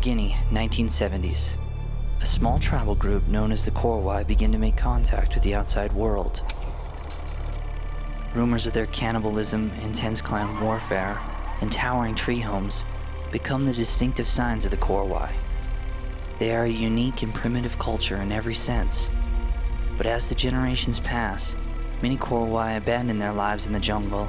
[0.00, 1.56] Guinea, 1970s.
[2.20, 5.92] A small tribal group known as the Korowai begin to make contact with the outside
[5.92, 6.42] world.
[8.34, 11.20] Rumors of their cannibalism, intense clan warfare,
[11.60, 12.84] and towering tree homes
[13.32, 15.32] become the distinctive signs of the Korowai.
[16.38, 19.10] They are a unique and primitive culture in every sense.
[19.96, 21.56] But as the generations pass,
[22.02, 24.28] many Korowai abandon their lives in the jungle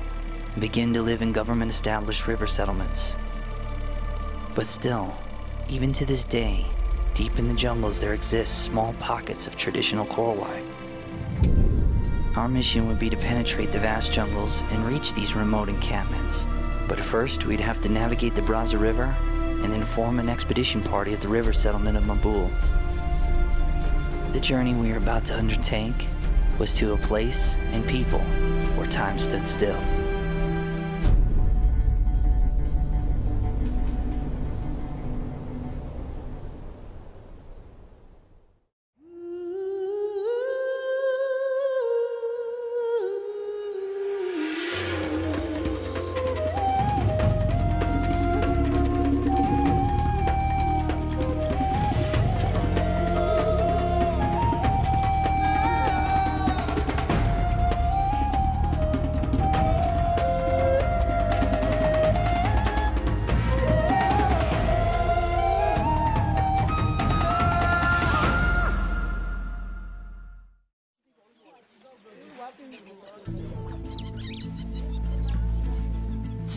[0.53, 3.15] and begin to live in government established river settlements.
[4.55, 5.15] But still,
[5.69, 6.65] even to this day,
[7.13, 10.65] deep in the jungles there exist small pockets of traditional Korowai.
[12.35, 16.47] Our mission would be to penetrate the vast jungles and reach these remote encampments.
[16.87, 19.15] But first, we'd have to navigate the Brazza River
[19.63, 22.51] and then form an expedition party at the river settlement of Mabul.
[24.33, 26.07] The journey we were about to undertake
[26.57, 28.21] was to a place and people
[28.75, 29.79] where time stood still.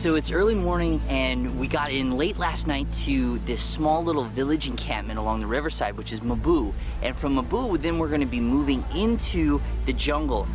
[0.03, 4.25] So it's early morning, and we got in late last night to this small little
[4.25, 6.73] village encampment along the riverside, which is Mabu.
[7.01, 10.45] And from Mabu, then we're going to be moving into the jungle.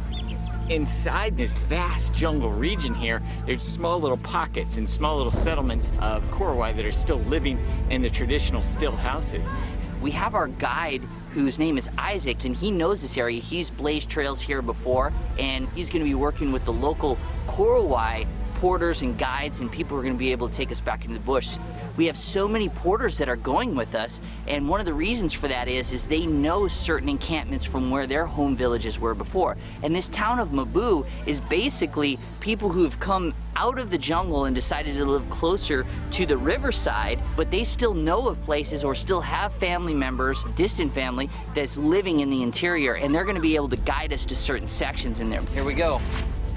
[0.69, 6.22] Inside this vast jungle region here, there's small little pockets and small little settlements of
[6.25, 7.59] Korowai that are still living
[7.89, 9.49] in the traditional still houses.
[10.03, 11.01] We have our guide
[11.33, 13.41] whose name is Isaac, and he knows this area.
[13.41, 18.27] He's blazed trails here before, and he's going to be working with the local Korowai
[18.59, 21.05] porters and guides and people who are going to be able to take us back
[21.05, 21.59] into the bush.
[21.97, 25.33] We have so many porters that are going with us, and one of the reasons
[25.33, 29.57] for that is, is they know certain encampments from where their home villages were before.
[29.85, 34.47] And this town of Mabu is basically people who have come out of the jungle
[34.47, 38.95] and decided to live closer to the riverside, but they still know of places or
[38.97, 43.55] still have family members, distant family, that's living in the interior, and they're gonna be
[43.55, 45.43] able to guide us to certain sections in there.
[45.43, 46.01] Here we go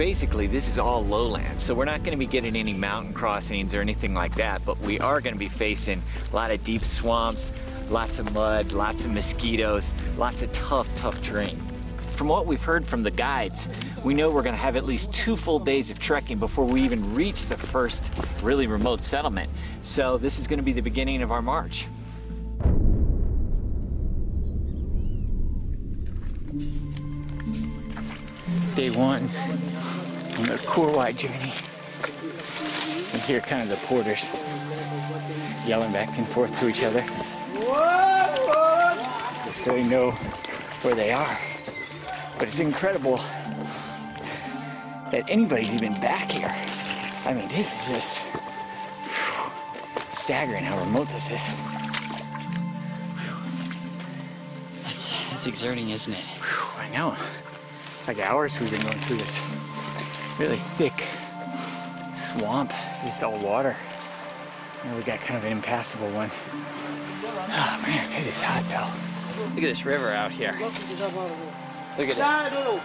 [0.01, 3.71] basically this is all lowland, so we're not going to be getting any mountain crossings
[3.75, 6.01] or anything like that, but we are going to be facing
[6.31, 7.51] a lot of deep swamps,
[7.87, 11.55] lots of mud, lots of mosquitoes, lots of tough, tough terrain.
[12.15, 13.67] From what we've heard from the guides,
[14.03, 16.81] we know we're going to have at least two full days of trekking before we
[16.81, 19.51] even reach the first really remote settlement.
[19.83, 21.85] So this is going to be the beginning of our march.
[28.75, 29.29] Day one
[30.41, 31.53] on the Korowai journey.
[33.13, 34.29] And here kind of the porters
[35.67, 37.03] yelling back and forth to each other.
[39.51, 40.11] So they know
[40.81, 41.37] where they are.
[42.39, 43.17] But it's incredible
[45.11, 46.53] that anybody's even back here.
[47.25, 48.19] I mean, this is just
[49.03, 49.51] whew,
[50.13, 51.49] staggering how remote this is.
[54.83, 56.19] That's, that's exerting, isn't it?
[56.19, 57.15] Whew, I know.
[57.99, 59.39] It's Like hours we've been going through this
[60.41, 61.03] really thick
[62.15, 63.75] swamp, just all water.
[64.83, 66.31] And we got kind of an impassable one.
[67.23, 68.89] Oh man, it is hot though.
[69.49, 70.57] Look at this river out here.
[70.59, 72.81] Look at it.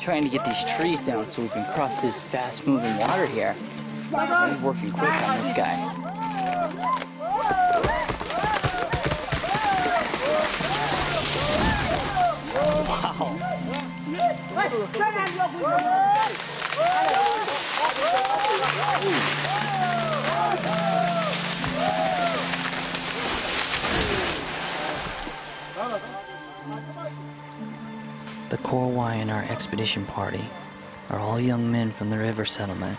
[0.00, 3.56] Trying to get these trees down so we can cross this fast moving water here.
[4.14, 7.10] I'm working quick on this guy.
[13.04, 13.10] The
[28.56, 30.48] Korowai in our expedition party
[31.10, 32.98] are all young men from the river settlement.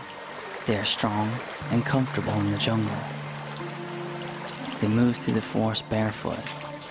[0.68, 1.32] They are strong
[1.72, 2.96] and comfortable in the jungle.
[4.82, 6.44] They move through the forest barefoot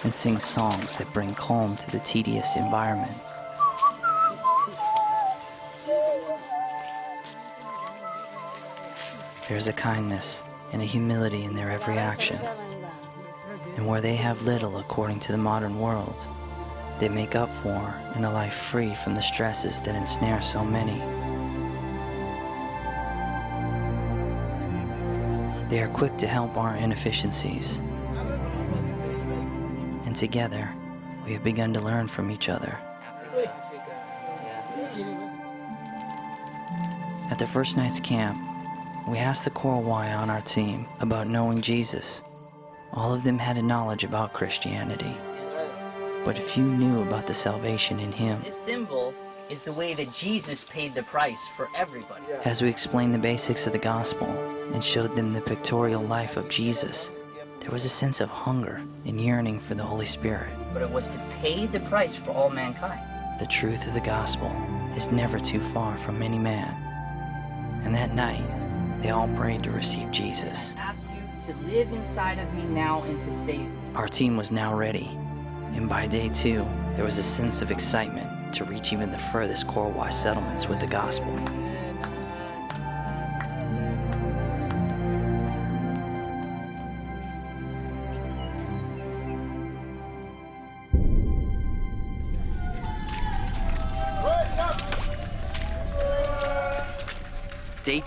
[0.04, 3.16] and sing songs that bring calm to the tedious environment.
[9.48, 10.42] There's a kindness
[10.72, 12.38] and a humility in their every action.
[13.76, 16.26] And where they have little according to the modern world,
[16.98, 20.98] they make up for in a life free from the stresses that ensnare so many.
[25.68, 27.80] They are quick to help our inefficiencies
[30.14, 30.72] and together,
[31.26, 32.78] we have begun to learn from each other.
[37.32, 38.38] At the first night's camp,
[39.08, 42.22] we asked the Korowai on our team about knowing Jesus.
[42.92, 45.16] All of them had a knowledge about Christianity,
[46.24, 48.40] but few knew about the salvation in Him.
[48.44, 49.12] This symbol
[49.50, 52.22] is the way that Jesus paid the price for everybody.
[52.44, 54.28] As we explained the basics of the gospel
[54.72, 57.10] and showed them the pictorial life of Jesus,
[57.64, 60.52] there was a sense of hunger and yearning for the Holy Spirit.
[60.74, 63.00] But it was to pay the price for all mankind.
[63.40, 64.54] The truth of the gospel
[64.94, 66.74] is never too far from any man.
[67.82, 68.44] And that night,
[69.00, 70.74] they all prayed to receive Jesus.
[70.76, 73.70] I ask you to live inside of me now and to save me.
[73.94, 75.08] Our team was now ready,
[75.72, 79.68] and by day two, there was a sense of excitement to reach even the furthest
[79.68, 81.32] Korowai settlements with the gospel.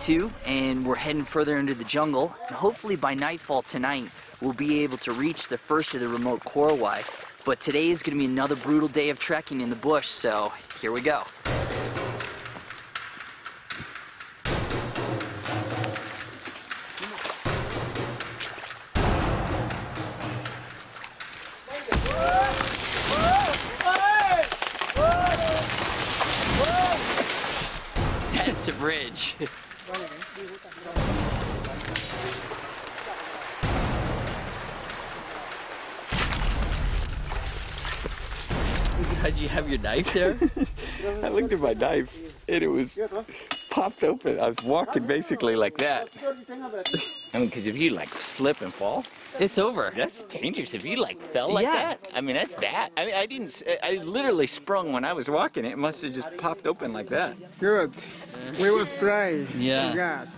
[0.07, 2.33] Day two, and we're heading further into the jungle.
[2.47, 4.09] And hopefully by nightfall tonight,
[4.39, 7.03] we'll be able to reach the first of the remote Korowai.
[7.43, 10.53] But today is going to be another brutal day of trekking in the bush, so
[10.79, 11.23] here we go.
[28.45, 29.35] That's a bridge.
[39.21, 40.37] How'd you have your knife there?
[41.23, 42.99] I looked at my knife and it was
[43.69, 44.41] popped open.
[44.41, 46.09] I was walking basically like that.
[47.33, 49.03] I mean, because if you like slip and fall,
[49.39, 49.93] it's over.
[49.95, 50.73] that's dangerous.
[50.73, 51.73] If you like fell like Yeah.
[51.73, 52.91] that, I mean, that's bad.
[52.97, 55.65] I mean, I didn't, I literally sprung when I was walking.
[55.65, 57.35] It must have just popped open like that.
[57.59, 57.93] Good.
[58.59, 59.91] We will pray Yeah.
[59.91, 60.29] to God.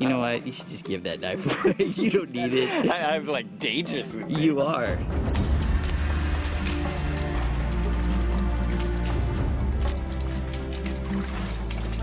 [0.00, 0.44] You know what?
[0.46, 1.74] You should just give that knife away.
[1.86, 2.90] you don't need it.
[2.90, 4.38] I, I'm like dangerous with it.
[4.38, 4.98] You are.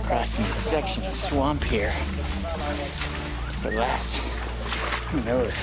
[0.04, 1.92] crossing a section of swamp here.
[3.66, 4.20] But last,
[5.08, 5.60] who knows?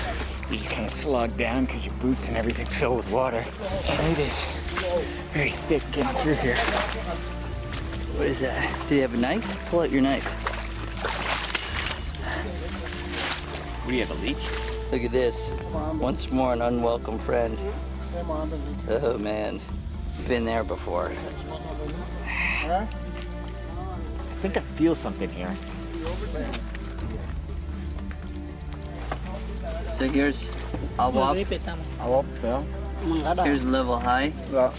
[0.50, 3.44] You just kind of slog down because your boots and everything fill with water.
[3.90, 4.44] And it is
[5.30, 6.56] very thick getting through here.
[8.16, 8.88] What is that?
[8.88, 9.56] Do you have a knife?
[9.66, 10.24] Pull out your knife.
[13.84, 14.48] What do you have, a leech?
[14.90, 15.52] Look at this.
[15.94, 17.56] Once more, an unwelcome friend.
[18.88, 19.60] Oh man,
[20.26, 21.12] been there before.
[22.66, 22.84] I
[24.40, 25.56] think I feel something here.
[30.02, 30.50] So here's
[30.98, 31.36] Awap.
[33.44, 34.32] Here's level high.
[34.50, 34.72] Yeah.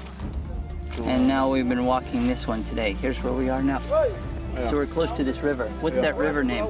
[1.03, 2.91] And now we've been walking this one today.
[2.91, 3.79] Here's where we are now.
[4.59, 5.69] So we're close to this river.
[5.79, 6.65] What's that river name?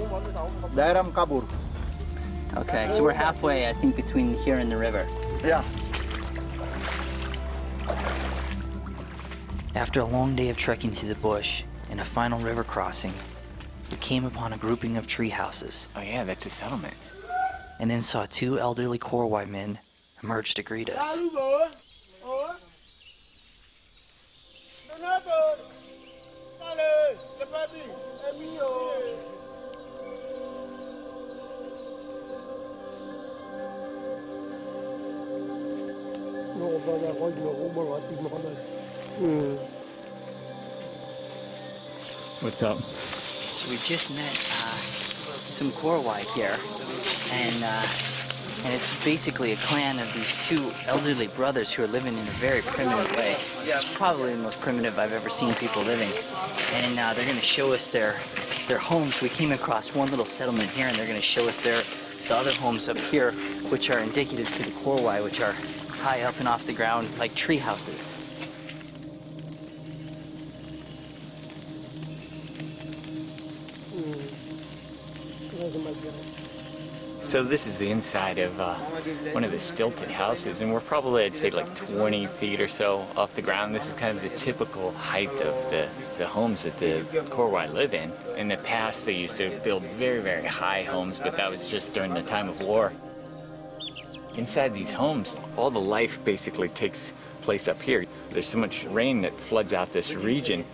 [0.75, 1.47] Dairam Kabur.
[2.55, 5.07] Okay, so we're halfway, I think, between here and the river.
[5.43, 5.63] Yeah.
[9.73, 13.15] After a long day of trekking through the bush and a final river crossing,
[13.89, 16.93] we came upon a grouping of tree houses Oh yeah, that's a settlement.
[17.79, 19.79] And then saw two elderly Korowai men
[20.23, 21.03] emerge to greet us.
[42.43, 42.77] What's up?
[42.77, 44.75] So we just met uh,
[45.37, 46.57] some Korowai here,
[47.31, 47.85] and uh,
[48.65, 52.31] and it's basically a clan of these two elderly brothers who are living in a
[52.39, 53.35] very primitive way.
[53.63, 56.09] It's probably the most primitive I've ever seen people living,
[56.73, 58.15] and uh, they're going to show us their
[58.67, 59.21] their homes.
[59.21, 61.83] We came across one little settlement here, and they're going to show us their
[62.27, 63.31] the other homes up here,
[63.69, 65.53] which are indicative to the Korowai, which are
[66.01, 68.22] high up and off the ground, like tree houses.
[77.33, 78.75] So this is the inside of uh,
[79.31, 83.07] one of the stilted houses, and we're probably, I'd say, like 20 feet or so
[83.17, 83.73] off the ground.
[83.73, 87.95] This is kind of the typical height of the, the homes that the Korowai live
[87.95, 88.11] in.
[88.37, 91.95] In the past, they used to build very, very high homes, but that was just
[91.95, 92.93] during the time of war.
[94.37, 98.05] Inside these homes, all the life basically takes place up here.
[98.29, 100.65] There's so much rain that floods out this region,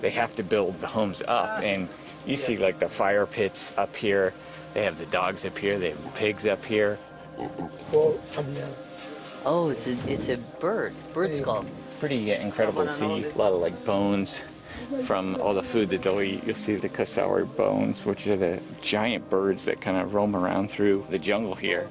[0.00, 1.62] they have to build the homes up.
[1.62, 1.88] And
[2.28, 4.34] You see like the fire pits up here.
[4.74, 5.78] They have the dogs up here.
[5.78, 6.98] They have pigs up here.
[9.46, 10.92] Oh, it's a it's a bird.
[11.14, 11.64] Bird skull.
[11.86, 14.44] It's pretty uh, incredible to see a lot of like bones
[15.04, 16.44] from all the food that they'll eat.
[16.44, 20.70] You'll see the cassowary bones, which are the giant birds that kind of roam around
[20.70, 21.88] through the jungle here.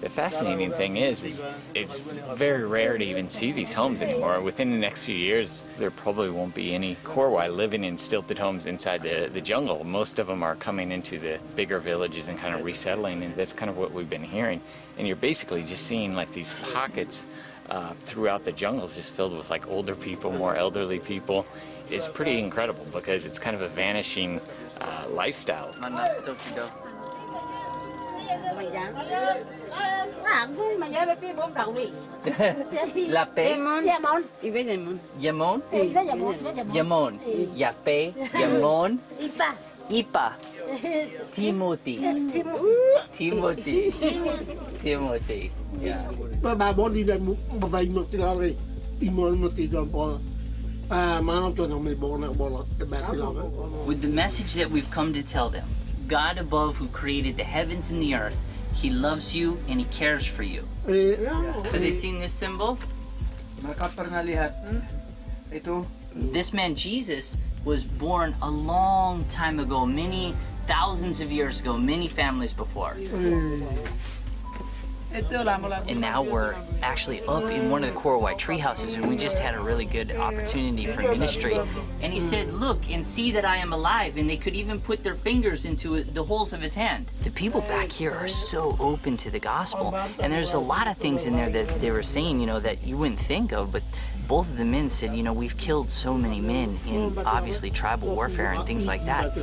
[0.00, 4.40] The fascinating thing is, is it's very rare to even see these homes anymore.
[4.40, 8.64] Within the next few years, there probably won't be any Korowai living in stilted homes
[8.64, 9.84] inside the, the jungle.
[9.84, 13.52] Most of them are coming into the bigger villages and kind of resettling, and that's
[13.52, 14.62] kind of what we've been hearing.
[14.96, 17.26] And you're basically just seeing like these pockets
[17.68, 21.46] uh, throughout the jungles just filled with like older people, more elderly people.
[21.90, 24.40] It's pretty incredible because it's kind of a vanishing
[24.80, 25.74] uh, lifestyle.
[33.10, 34.22] La pe Yamon.
[34.42, 34.98] Ibe Yamon.
[35.20, 36.34] Yamon Ibe Yamon.
[36.74, 37.12] Yamon.
[37.56, 39.50] Yamon pe Yamon Ipa.
[39.90, 40.32] Ipa
[41.34, 41.98] Timothy
[43.12, 43.90] Timothy
[44.78, 45.50] Timothy
[45.82, 46.06] Yeah
[46.42, 47.26] Ba ba bo di dan
[47.58, 48.54] ba ba imo ti la re.
[49.02, 50.18] Imo mo ti dan po.
[50.90, 53.28] Ah, manam to na me bo na bo ba ti la.
[53.84, 55.66] With the message that we've come to tell them,
[56.08, 58.38] God above who created the heavens and the earth,
[58.80, 60.64] He loves you and He cares for you.
[60.88, 62.78] Eh, Have they seen this symbol?
[63.60, 64.56] Mercator nga lihat.
[65.52, 65.84] Ito.
[66.16, 70.32] This man Jesus was born a long time ago, many
[70.64, 72.96] thousands of years ago, many families before.
[75.12, 79.38] And now we're actually up in one of the Korowai tree houses, and we just
[79.38, 81.58] had a really good opportunity for ministry.
[82.00, 84.16] And he said, Look and see that I am alive.
[84.16, 87.06] And they could even put their fingers into the holes of his hand.
[87.22, 89.94] The people back here are so open to the gospel.
[90.20, 92.84] And there's a lot of things in there that they were saying, you know, that
[92.84, 93.82] you wouldn't think of, but
[94.30, 98.14] both of the men said, you know, we've killed so many men in obviously tribal
[98.14, 99.34] warfare and things like that.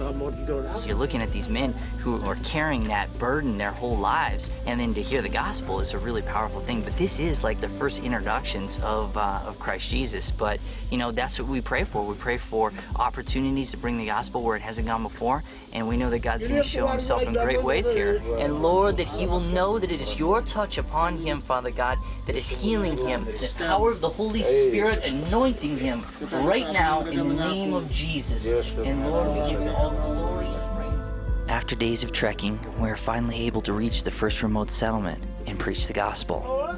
[0.77, 4.79] So you're looking at these men who are carrying that burden their whole lives, and
[4.79, 6.79] then to hear the gospel is a really powerful thing.
[6.83, 10.31] But this is like the first introductions of uh, of Christ Jesus.
[10.31, 12.05] But you know that's what we pray for.
[12.05, 15.97] We pray for opportunities to bring the gospel where it hasn't gone before, and we
[15.97, 18.21] know that God's going to show Himself in great ways here.
[18.37, 21.97] And Lord, that He will know that it is Your touch upon Him, Father God,
[22.27, 23.25] that is healing him.
[23.25, 28.45] The power of the Holy Spirit anointing him right now in the name of Jesus.
[28.77, 31.49] And Lord, we give you all the glory and praise.
[31.49, 35.57] After days of trekking, we are finally able to reach the first remote settlement and
[35.57, 36.77] preach the gospel.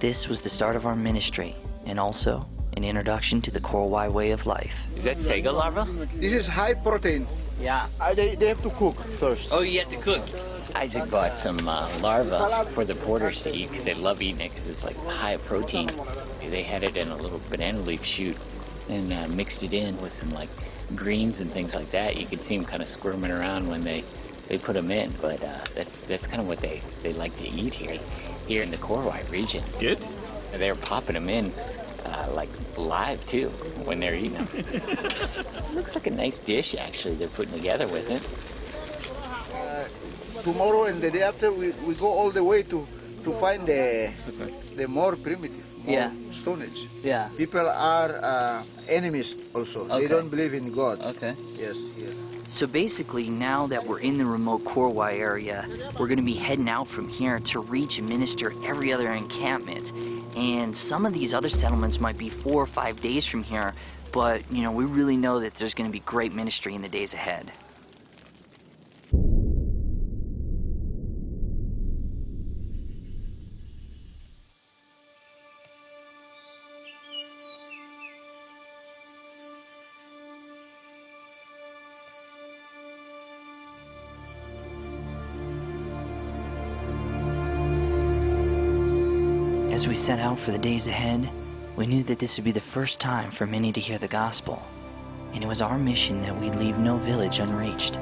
[0.00, 1.54] This was the start of our ministry
[1.86, 2.44] and also
[2.76, 4.86] an introduction to the Korowai way of life.
[4.88, 5.84] Is that Sago larva?
[5.84, 7.26] This is high protein.
[7.60, 7.86] Yeah.
[8.00, 9.50] Uh, they, they have to cook first.
[9.52, 10.22] Oh, you have to cook.
[10.78, 14.50] Isaac bought some uh, larva for the porters to eat because they love eating it
[14.50, 15.90] because it's like high protein.
[16.40, 18.36] They had it in a little banana leaf shoot
[18.88, 20.48] and uh, mixed it in with some like
[20.94, 22.16] greens and things like that.
[22.16, 24.04] You could see them kind of squirming around when they,
[24.46, 27.48] they put them in, but uh, that's that's kind of what they, they like to
[27.48, 27.98] eat here
[28.46, 29.64] here in the Korowai region.
[29.80, 29.98] Good.
[30.52, 31.52] They're popping them in
[32.04, 33.48] uh, like live too
[33.84, 34.48] when they're eating them.
[35.74, 38.57] Looks like a nice dish actually they're putting together with it.
[40.44, 42.78] Tomorrow and the day after, we, we go all the way to,
[43.24, 44.10] to find the,
[44.76, 46.10] the more primitive, more Yeah.
[46.10, 46.86] Stone Age.
[47.02, 47.28] Yeah.
[47.36, 49.84] People are uh, enemies also.
[49.84, 50.02] Okay.
[50.02, 51.00] They don't believe in God.
[51.00, 51.34] Okay.
[51.58, 52.14] Yes, yes.
[52.48, 55.66] So basically, now that we're in the remote Korowai area,
[55.98, 59.92] we're going to be heading out from here to reach and minister every other encampment.
[60.36, 63.74] And some of these other settlements might be four or five days from here,
[64.14, 66.88] but you know, we really know that there's going to be great ministry in the
[66.88, 67.52] days ahead.
[89.88, 91.30] We set out for the days ahead,
[91.74, 94.62] we knew that this would be the first time for many to hear the gospel,
[95.32, 97.94] and it was our mission that we'd leave no village unreached.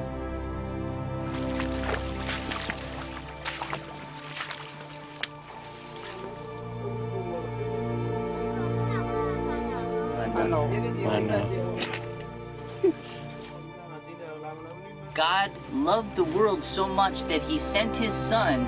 [15.13, 18.67] God loved the world so much that he sent his son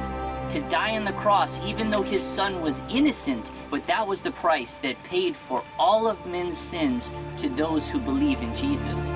[0.49, 4.31] to die on the cross, even though his son was innocent, but that was the
[4.31, 9.11] price that paid for all of men's sins to those who believe in Jesus.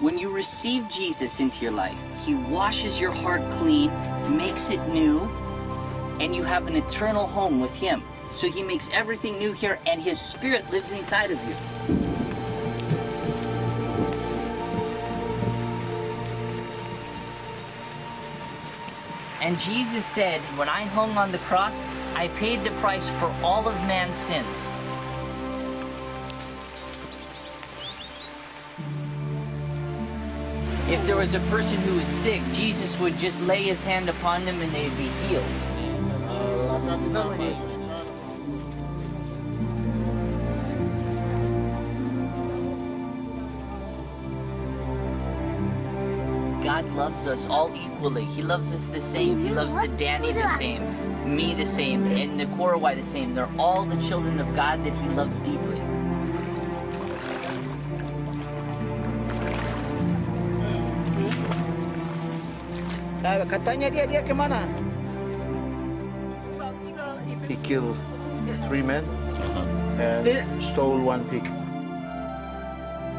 [0.00, 3.90] When you receive Jesus into your life, he washes your heart clean,
[4.36, 5.20] makes it new,
[6.20, 8.02] and you have an eternal home with him.
[8.32, 11.54] So he makes everything new here, and his spirit lives inside of you.
[19.42, 21.82] And Jesus said, When I hung on the cross,
[22.14, 24.70] I paid the price for all of man's sins.
[30.88, 34.44] If there was a person who was sick, Jesus would just lay his hand upon
[34.44, 35.42] them and they'd be healed.
[46.72, 48.24] God loves us all equally.
[48.24, 49.44] He loves us the same.
[49.44, 50.80] He loves the Dani the same,
[51.28, 53.36] me the same, and the Korowai the same.
[53.36, 55.84] They're all the children of God that He loves deeply.
[63.52, 64.64] Katanya dia dia ke mana?
[67.52, 68.00] He killed
[68.64, 69.04] three men
[70.00, 70.24] and
[70.64, 71.44] stole one pig.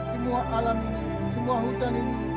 [0.09, 1.01] Semua alam ini,
[1.37, 2.32] semua hutan ini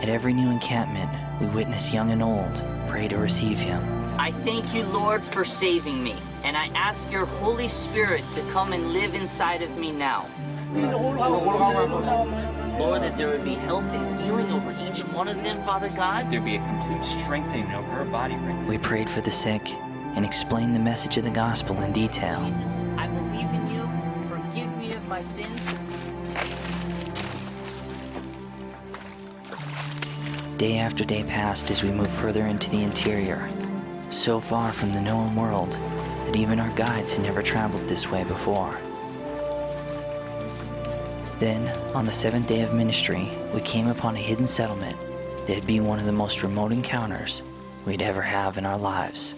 [0.00, 3.82] At every new encampment, we witness young and old pray to receive him.
[4.18, 8.72] I thank you, Lord, for saving me, and I ask your Holy Spirit to come
[8.72, 10.26] and live inside of me now.
[12.78, 16.30] Lord, that there would be health and healing over each one of them, Father God.
[16.30, 18.68] There'd be a complete strengthening of her body right now.
[18.68, 19.70] We prayed for the sick
[20.16, 22.42] and explained the message of the gospel in detail.
[22.46, 23.86] Jesus, I believe in you.
[24.28, 25.60] Forgive me of my sins.
[30.60, 33.48] Day after day passed as we moved further into the interior,
[34.10, 35.72] so far from the known world
[36.26, 38.78] that even our guides had never traveled this way before.
[41.38, 44.98] Then, on the seventh day of ministry, we came upon a hidden settlement
[45.46, 47.42] that had been one of the most remote encounters
[47.86, 49.36] we'd ever have in our lives.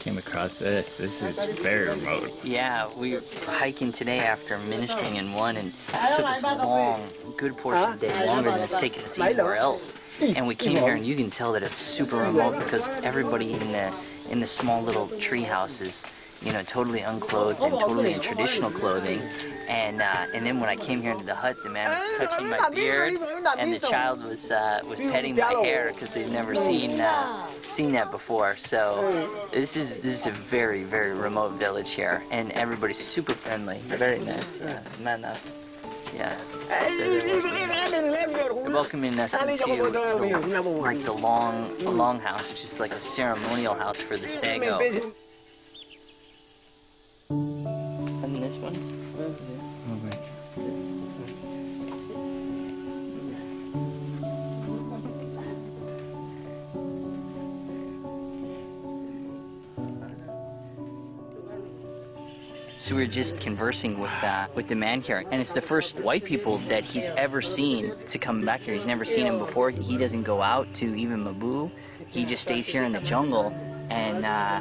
[0.00, 0.96] Came across this.
[0.96, 2.44] This is very remote.
[2.44, 7.06] Yeah, we were hiking today after ministering in one, and it took us a long,
[7.36, 9.96] good portion of the day, longer than it's taken us anywhere else.
[10.20, 13.72] And we came here, and you can tell that it's super remote because everybody in
[13.72, 13.92] the
[14.30, 16.04] in the small little tree houses,
[16.44, 19.20] you know, totally unclothed and totally in traditional clothing.
[19.68, 22.50] And uh, and then when I came here into the hut, the man was touching
[22.50, 23.18] my beard,
[23.58, 27.92] and the child was uh, was petting my hair because they've never seen uh, seen
[27.92, 28.56] that before.
[28.56, 33.78] So this is this is a very very remote village here, and everybody's super friendly,
[33.86, 34.60] very nice.
[34.60, 35.38] Yeah, man up.
[36.14, 36.36] Yeah.
[36.68, 43.74] So welcoming us into the, like the long long house, which is like a ceremonial
[43.74, 44.78] house for the Sago.
[47.32, 48.76] And this one.
[62.76, 66.02] So we were just conversing with uh, with the man here, and it's the first
[66.02, 68.74] white people that he's ever seen to come back here.
[68.74, 69.70] He's never seen him before.
[69.70, 71.70] He doesn't go out to even Mabu.
[72.12, 73.54] He just stays here in the jungle,
[73.90, 74.60] and uh,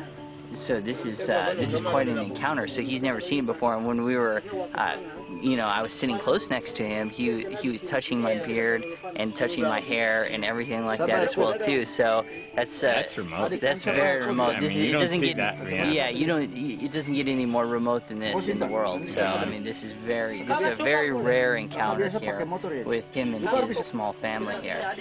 [0.54, 2.68] so this is uh, this is quite an encounter.
[2.68, 3.76] So he's never seen it before.
[3.76, 4.42] And when we were,
[4.76, 4.98] uh,
[5.42, 7.10] you know, I was sitting close next to him.
[7.10, 8.84] He he was touching my beard
[9.16, 11.86] and touching my hair and everything like that as well too.
[11.86, 13.52] So that's uh, That's remote.
[13.60, 14.56] That's very remote.
[14.56, 15.92] I mean, you it don't doesn't see get that, yeah.
[15.92, 16.10] yeah.
[16.10, 16.50] You don't.
[16.54, 19.06] It doesn't get any more remote than this in the world.
[19.06, 22.46] So I mean, this is very this is a very rare encounter here
[22.86, 24.94] with him and his small family here.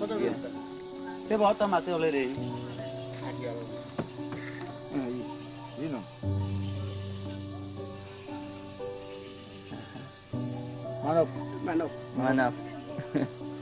[0.00, 0.34] You
[5.98, 6.04] know.
[11.04, 11.28] Manop.
[11.64, 11.92] Manok.
[12.16, 12.54] Run up.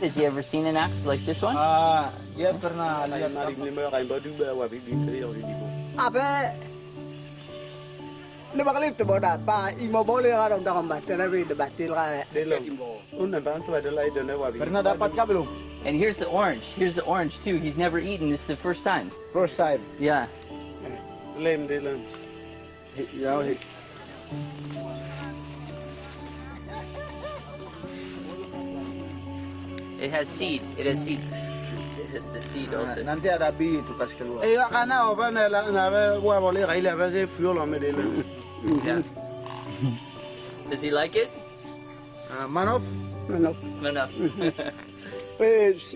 [0.00, 1.56] Has he ever seen an axe like this one?
[1.56, 3.32] Ah, dia pernah lihat
[5.96, 6.52] Apa?
[8.56, 12.24] Ni bakal itu boda pa imo boleh ada untuk kambat tapi debatil kan.
[14.56, 15.48] Pernah dapat kah belum?
[15.84, 16.64] And here's the orange.
[16.76, 17.56] Here's the orange too.
[17.56, 18.28] He's never eaten.
[18.28, 19.08] This is the first time.
[19.32, 19.80] First time.
[20.00, 20.26] Yeah.
[22.96, 23.58] Ya, he-
[30.00, 30.62] It has seed.
[30.78, 31.20] It has seed.
[31.20, 33.00] It has the seed also.
[33.08, 34.40] nanti ada biji itu kasih keluar.
[34.44, 37.80] Eh, karena apa na la na ba wa boleh kai la ba se fuel ame
[37.80, 37.90] de.
[38.84, 39.00] Yeah.
[40.68, 41.32] Does he like it?
[42.36, 42.84] Ah, manop.
[43.32, 43.56] Manok.
[43.80, 44.04] No, no.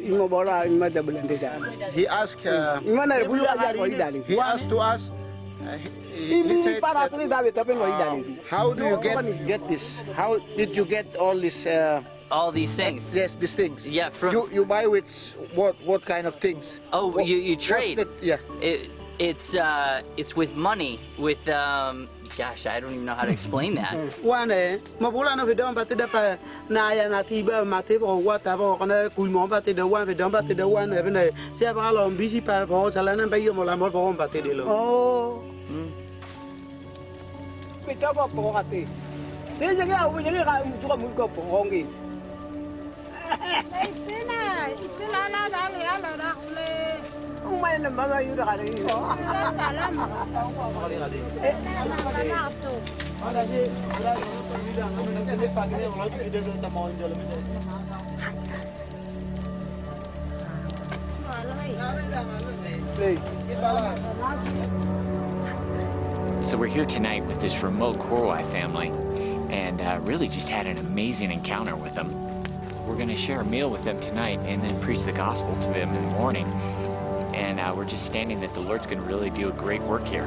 [0.01, 1.53] Imo bola imo double ende ja.
[1.93, 2.45] He asked.
[2.49, 4.25] Uh, Imo na bulu aja ko idali.
[4.25, 5.05] he asked to us.
[5.61, 5.77] Uh,
[6.21, 8.37] he, Inside para that- tu ni David tapi lo ida ni.
[8.51, 10.01] How do you get get this?
[10.17, 11.65] How did you get all this?
[11.67, 13.11] Uh, All these things.
[13.11, 13.83] yes, these things.
[13.83, 15.11] Yeah, from You you buy with
[15.59, 16.79] what what kind of things?
[16.95, 17.99] oh, What- you, you trade.
[17.99, 18.39] the- yeah.
[18.63, 18.87] It,
[19.19, 21.03] it's uh, it's with money.
[21.19, 22.07] With um,
[22.39, 23.93] gosh, I don't even know how to explain that.
[24.23, 26.39] Wane mabula no vidom pati da pa
[26.71, 29.83] na ya na ti ba mate bo wa ta bo kana kul mo pati da
[29.85, 33.27] wan vidom pati da wan e bene sia ba lo bisi pa bo sala na
[33.27, 34.65] ba yo mo la mo bo pati de lo.
[34.71, 35.50] Oh.
[37.91, 38.87] Kita ba po kati.
[39.59, 41.83] Dia jaga aku jaga ka mu tuka mu ko po hongi.
[47.51, 48.79] Umay na ba yu da ka ni.
[53.21, 57.19] Ada je, ada je, ada je, ada pagi ni orang tu dia dah mau jalan
[57.19, 57.27] ni.
[66.51, 68.89] So we're here tonight with this remote Korowai family
[69.55, 72.13] and uh, really just had an amazing encounter with them.
[72.89, 75.69] We're going to share a meal with them tonight and then preach the gospel to
[75.69, 76.47] them in the morning.
[77.37, 80.05] And uh, we're just standing that the Lord's going to really do a great work
[80.05, 80.27] here.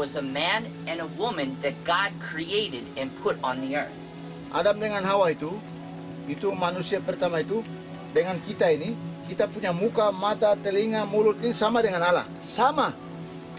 [0.00, 3.92] Was a man and a woman that God created and put on the earth.
[4.48, 5.52] Adam dengan Hawa itu,
[6.24, 7.60] itu manusia pertama itu
[8.16, 8.96] dengan kita ini,
[9.28, 12.24] kita punya muka, mata, telinga, mulut ini sama dengan Allah.
[12.40, 12.96] Sama.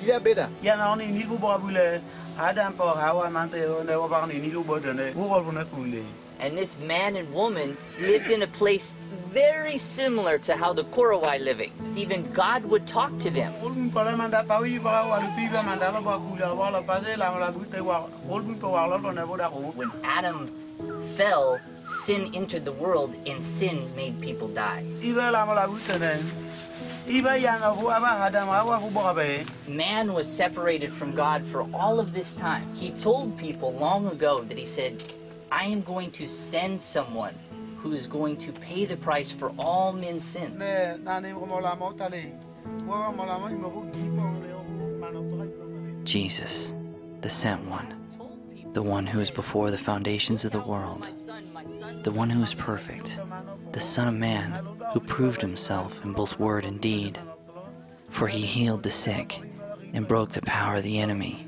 [0.02, 0.50] Tidak beda.
[0.66, 2.02] Ya na ni ni ku ba bule.
[2.42, 5.14] Ada apa hawa mante ne wa ba ni ni lu bo de ne.
[6.42, 8.94] And this man and woman lived in a place
[9.32, 11.72] very similar to how the Korowai living.
[11.96, 13.52] Even God would talk to them.
[19.76, 20.48] When Adam
[21.16, 24.84] fell, sin entered the world and sin made people die.
[29.68, 32.74] Man was separated from God for all of this time.
[32.74, 35.02] He told people long ago that he said,
[35.52, 37.36] I am going to send someone
[37.78, 40.58] who is going to pay the price for all men's sin.
[40.58, 42.24] Ne na ni ko mo la mo ta le.
[42.88, 44.64] Wa wa mo la mo mo ku gi mo le o
[45.00, 46.04] ma no to la.
[46.04, 46.74] Jesus,
[47.22, 47.94] the sent one,
[48.74, 51.10] the one who is before the foundations of the world,
[52.04, 53.20] the one who is perfect,
[53.74, 54.52] the Son of Man
[54.94, 57.20] who proved himself in both word and deed.
[58.10, 59.40] For he healed the sick
[59.94, 61.48] and broke the power of the enemy.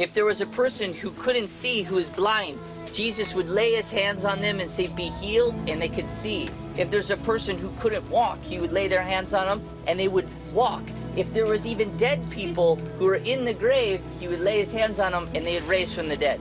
[0.00, 2.56] If there was a person who couldn't see, who was blind,
[2.90, 6.48] Jesus would lay his hands on them and say, Be healed, and they could see.
[6.78, 10.00] If there's a person who couldn't walk, he would lay their hands on them and
[10.00, 10.82] they would walk.
[11.16, 14.72] If there was even dead people who were in the grave, he would lay his
[14.72, 16.40] hands on them and they would raise from the dead.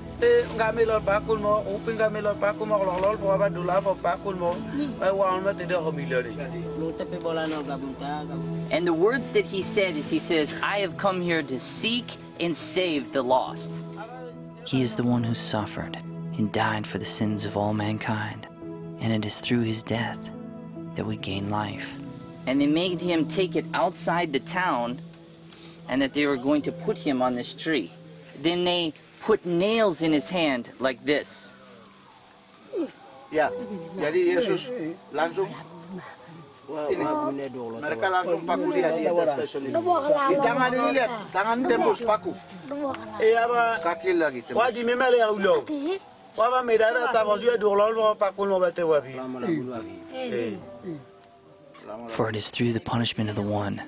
[8.72, 12.06] And the words that he said is, He says, I have come here to seek
[12.39, 13.71] and save the lost.
[14.65, 15.97] He is the one who suffered
[16.38, 18.47] and died for the sins of all mankind,
[18.99, 20.30] and it is through his death
[20.95, 21.99] that we gain life.
[22.49, 24.97] and they made him take it outside the town
[25.88, 27.91] and that they were going to put him on this tree.
[28.41, 31.54] Then they put nails in his hand like this.
[33.32, 33.54] Ya.
[34.02, 34.65] Jadi Yesus
[35.13, 36.02] langsung ini.
[36.69, 39.73] Mereka langsung paku dia di atas stasiun ini.
[39.73, 42.32] Di tangan ini lihat, tangan tembus paku,
[43.17, 44.58] E aba kaki lagi tembus.
[44.62, 45.55] wa di me me le au lo.
[46.38, 48.69] Wa ba me da da ta bo ju du lo lo pa kul mo ba
[48.69, 49.17] te wa fi.
[50.13, 50.53] Eh.
[52.13, 53.82] For it is through the punishment of the one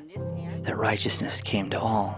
[0.65, 2.17] that righteousness came to all.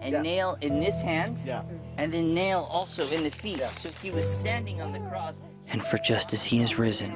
[0.00, 1.62] And nail in this hand, Yeah.
[2.00, 3.60] and then nail also in the feet.
[3.76, 5.38] So he was standing on the cross.
[5.70, 7.12] And for just as he is risen,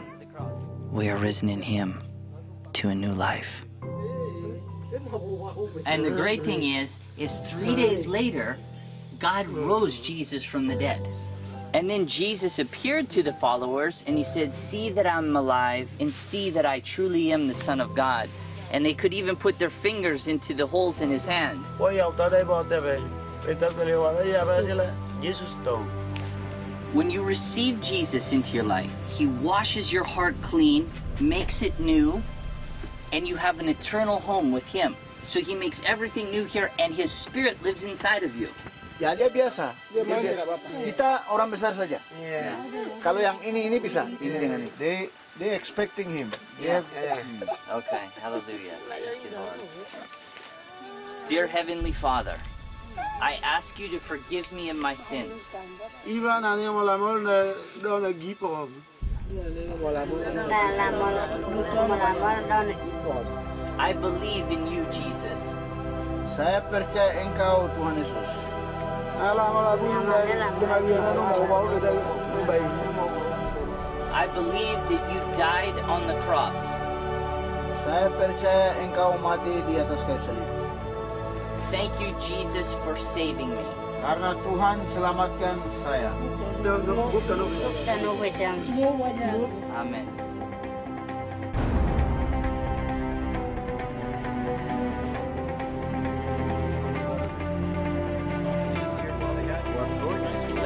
[0.92, 1.98] we are risen in him
[2.76, 3.62] to a new life.
[5.86, 8.58] And the great thing is, is three days later,
[9.18, 11.00] God rose Jesus from the dead.
[11.72, 16.12] And then Jesus appeared to the followers and he said, See that I'm alive and
[16.12, 18.28] see that I truly am the Son of God.
[18.72, 21.60] And they could even put their fingers into the holes in his hand.
[21.78, 23.54] Wa ya ta dai bo te be.
[23.54, 24.92] Ta ke le wa ya ba se le.
[25.22, 25.76] Jesus to.
[26.92, 32.22] When you receive Jesus into your life, he washes your heart clean, makes it new,
[33.16, 34.92] and you have an eternal home with him.
[35.24, 38.52] So he makes everything new here and his spirit lives inside of you.
[39.00, 39.72] Ya dia biasa.
[39.92, 40.44] Dia biasa.
[40.84, 41.96] Kita orang besar saja.
[42.20, 42.52] Yeah.
[43.00, 44.70] Kalau yang ini ini bisa, ini dengan ini.
[44.76, 45.08] They
[45.40, 46.28] they expecting him.
[46.60, 47.44] Dia hmm.
[47.80, 48.76] Okay, hallelujah.
[48.88, 49.58] Thank you, Lord.
[51.28, 52.36] Dear Heavenly Father,
[53.20, 55.52] I ask you to forgive me of my sins.
[56.08, 57.20] Iba na ni mo la mo
[59.26, 60.16] na do
[62.46, 63.14] na gi po.
[63.78, 65.52] I believe in you, Jesus.
[66.30, 68.30] Saya percaya engkau Tuhan Yesus.
[69.18, 70.34] Ala mo la bu na na wi
[70.94, 72.62] na no mo ba o da mo bai.
[74.14, 76.56] I believe that you died on the cross.
[77.82, 80.48] Saya percaya engkau mati di atas kayu salib.
[81.74, 83.66] Thank you, Jesus, for saving me.
[84.06, 86.14] Karena Tuhan selamatkan saya.
[86.66, 87.46] Do do bu ka no.
[89.78, 90.06] Amen.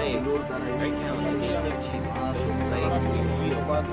[0.01, 0.73] Seluruh darah
[1.69, 3.85] Yesus masuk dalam kehidupan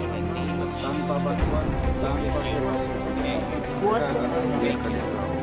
[0.80, 1.68] tanpa bantuan,
[2.00, 2.96] tanpa serasi.
[3.84, 4.20] Kuasa
[4.64, 5.36] dia kalian tahu.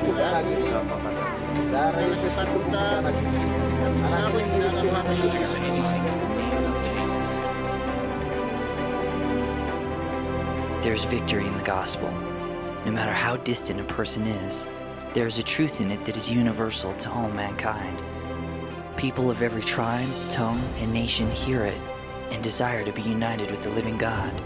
[0.00, 0.32] Bisa lagi.
[0.32, 0.71] Darah Yesus itu
[1.72, 1.94] Tuhan
[10.82, 12.10] There's victory in the gospel.
[12.84, 14.66] No matter how distant a person is,
[15.14, 18.02] there is a truth in it that is universal to all mankind.
[18.98, 21.80] People of every tribe, tongue, and nation hear it
[22.30, 24.38] and desire to be united with the living God.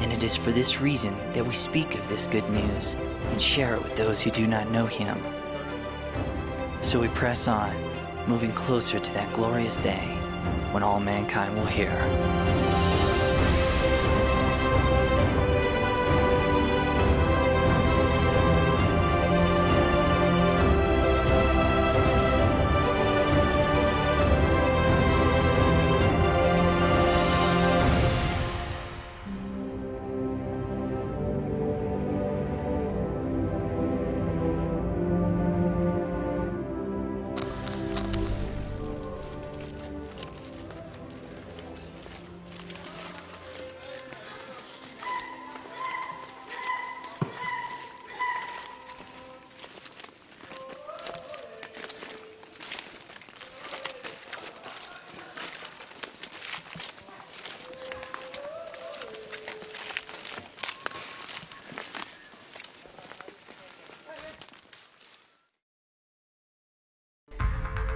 [0.00, 2.94] And it is for this reason that we speak of this good news
[3.30, 5.18] and share it with those who do not know Him.
[6.82, 7.72] So we press on,
[8.26, 10.04] moving closer to that glorious day
[10.72, 12.51] when all mankind will hear.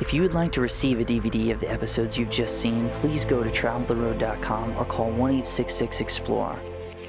[0.07, 3.25] If you would like to receive a DVD of the episodes you've just seen, please
[3.25, 6.61] go to traveltheroad.com or call 1 866 Explore.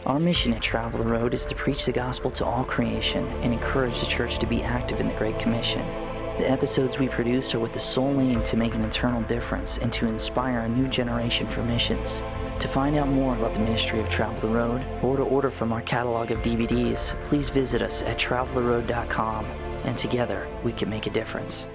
[0.08, 3.54] Our mission at Travel the Road is to preach the gospel to all creation and
[3.54, 5.86] encourage the church to be active in the Great Commission.
[6.40, 9.94] The episodes we produce are with the sole aim to make an eternal difference and
[9.94, 12.24] to inspire a new generation for missions.
[12.62, 15.72] To find out more about the ministry of Travel the Road or to order from
[15.72, 19.46] our catalog of DVDs, please visit us at traveltheroad.com
[19.84, 21.68] and together we can make a difference.